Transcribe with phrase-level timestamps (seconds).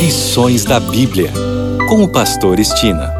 [0.00, 1.30] Lições da Bíblia,
[1.86, 3.12] com o Pastor Estina.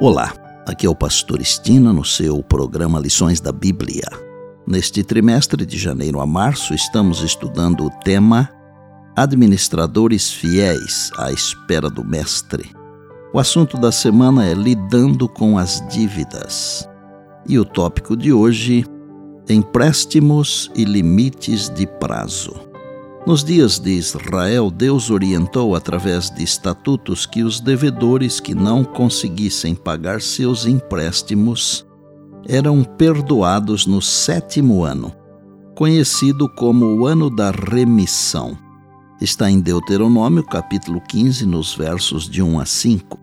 [0.00, 0.32] Olá,
[0.66, 4.08] aqui é o Pastor Estina no seu programa Lições da Bíblia.
[4.66, 8.48] Neste trimestre de janeiro a março, estamos estudando o tema
[9.14, 12.70] Administradores Fiéis à Espera do Mestre.
[13.34, 16.88] O assunto da semana é Lidando com as Dívidas.
[17.46, 18.86] E o tópico de hoje
[19.50, 22.67] Empréstimos e limites de prazo.
[23.28, 29.74] Nos dias de Israel, Deus orientou através de estatutos que os devedores que não conseguissem
[29.74, 31.86] pagar seus empréstimos
[32.48, 35.12] eram perdoados no sétimo ano,
[35.74, 38.56] conhecido como o ano da remissão.
[39.20, 43.18] Está em Deuteronômio, capítulo 15, nos versos de 1 a 5.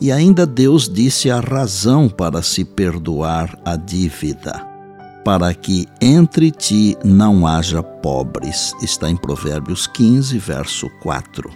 [0.00, 4.71] E ainda Deus disse a razão para se perdoar a dívida
[5.24, 8.74] para que entre ti não haja pobres.
[8.82, 11.50] Está em Provérbios 15, verso 4.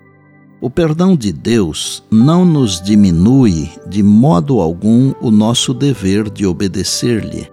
[0.60, 7.48] O perdão de Deus não nos diminui de modo algum o nosso dever de obedecer-lhe.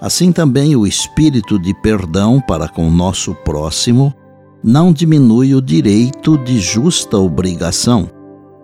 [0.00, 4.14] Assim também o espírito de perdão para com o nosso próximo
[4.62, 8.08] não diminui o direito de justa obrigação.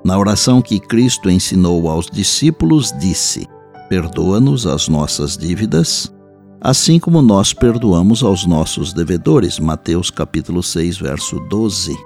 [0.04, 3.46] Na oração que Cristo ensinou aos discípulos, disse:
[3.88, 6.12] Perdoa-nos as nossas dívidas,
[6.60, 9.58] assim como nós perdoamos aos nossos devedores.
[9.58, 11.96] Mateus capítulo 6, verso 12.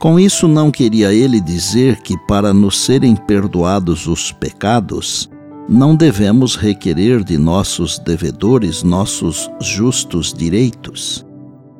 [0.00, 5.28] Com isso não queria ele dizer que para nos serem perdoados os pecados,
[5.68, 11.26] não devemos requerer de nossos devedores nossos justos direitos.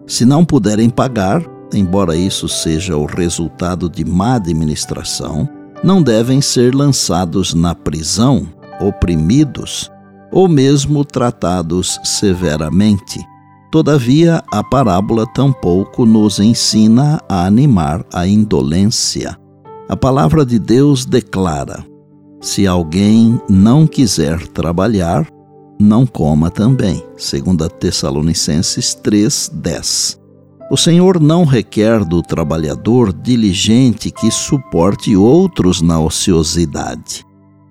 [0.06, 5.48] Se não puderem pagar, embora isso seja o resultado de má administração,
[5.82, 8.48] não devem ser lançados na prisão,
[8.80, 9.90] oprimidos
[10.32, 13.20] ou mesmo tratados severamente.
[13.70, 19.38] Todavia, a parábola tampouco nos ensina a animar a indolência.
[19.88, 21.84] A palavra de Deus declara:
[22.40, 25.26] se alguém não quiser trabalhar,
[25.78, 27.02] não coma também.
[27.16, 30.18] 2 Tessalonicenses 3:10.
[30.70, 37.24] O Senhor não requer do trabalhador diligente que suporte outros na ociosidade.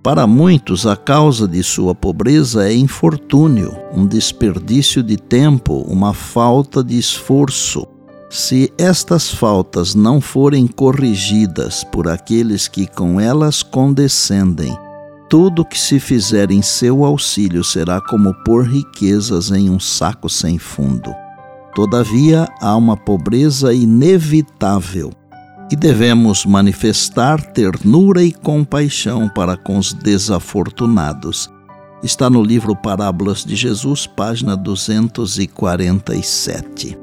[0.08, 6.82] Para muitos, a causa de sua pobreza é infortúnio, um desperdício de tempo, uma falta
[6.82, 7.86] de esforço.
[8.30, 14.74] Se estas faltas não forem corrigidas por aqueles que com elas condescendem,
[15.30, 20.58] tudo que se fizer em seu auxílio será como pôr riquezas em um saco sem
[20.58, 21.14] fundo.
[21.76, 25.12] Todavia, há uma pobreza inevitável
[25.72, 31.50] e devemos manifestar ternura e compaixão para com os desafortunados.
[32.02, 36.98] Está no livro Parábolas de Jesus, página 247.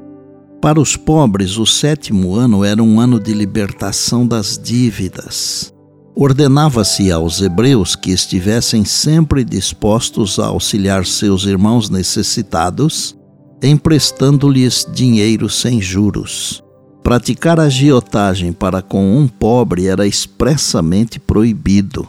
[0.61, 5.73] Para os pobres, o sétimo ano era um ano de libertação das dívidas.
[6.15, 13.15] Ordenava-se aos hebreus que estivessem sempre dispostos a auxiliar seus irmãos necessitados,
[13.61, 16.64] emprestando-lhes dinheiro sem juros.
[17.05, 22.07] Praticar agiotagem para com um pobre era expressamente proibido.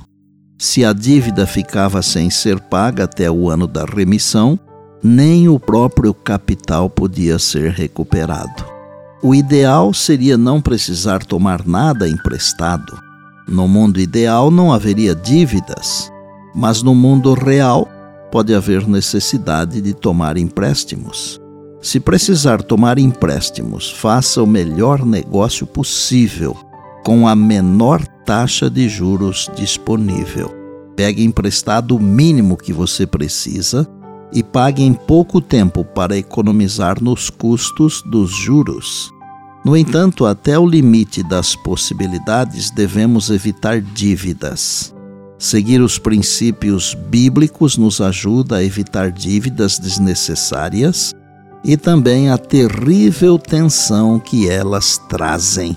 [0.58, 4.58] Se a dívida ficava sem ser paga até o ano da remissão,
[5.02, 8.64] nem o próprio capital podia ser recuperado.
[9.22, 12.98] O ideal seria não precisar tomar nada emprestado.
[13.46, 16.10] No mundo ideal não haveria dívidas,
[16.54, 17.86] mas no mundo real
[18.32, 21.38] pode haver necessidade de tomar empréstimos.
[21.86, 26.56] Se precisar tomar empréstimos, faça o melhor negócio possível,
[27.04, 30.52] com a menor taxa de juros disponível.
[30.96, 33.88] Pegue emprestado o mínimo que você precisa
[34.32, 39.12] e pague em pouco tempo para economizar nos custos dos juros.
[39.64, 44.92] No entanto, até o limite das possibilidades, devemos evitar dívidas.
[45.38, 51.14] Seguir os princípios bíblicos nos ajuda a evitar dívidas desnecessárias
[51.66, 55.76] e também a terrível tensão que elas trazem.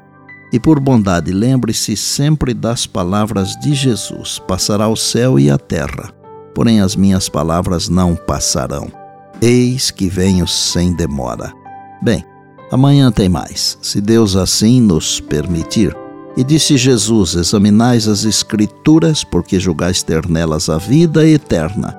[0.53, 6.13] E por bondade, lembre-se sempre das palavras de Jesus: passará o céu e a terra,
[6.53, 8.88] porém as minhas palavras não passarão.
[9.41, 11.51] Eis que venho sem demora.
[12.03, 12.24] Bem,
[12.71, 15.95] amanhã tem mais, se Deus assim nos permitir.
[16.38, 21.98] E disse Jesus: Examinais as Escrituras, porque julgais ter nelas a vida eterna